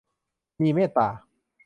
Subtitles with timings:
[0.61, 1.09] มีเมตตา